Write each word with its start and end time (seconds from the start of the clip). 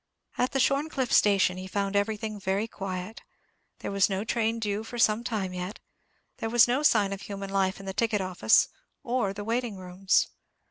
At 0.35 0.51
the 0.53 0.59
Shorncliffe 0.59 1.13
station 1.13 1.57
he 1.57 1.67
found 1.67 1.95
everything 1.95 2.39
very 2.39 2.67
quiet. 2.67 3.21
There 3.81 3.91
was 3.91 4.09
no 4.09 4.23
train 4.23 4.57
due 4.57 4.83
for 4.83 4.97
some 4.97 5.23
time 5.23 5.53
yet; 5.53 5.79
there 6.37 6.49
was 6.49 6.67
no 6.67 6.81
sign 6.81 7.13
of 7.13 7.21
human 7.21 7.51
life 7.51 7.79
in 7.79 7.85
the 7.85 7.93
ticket 7.93 8.19
office 8.19 8.67
or 9.03 9.31
the 9.31 9.43
waiting 9.43 9.77
rooms. 9.77 10.27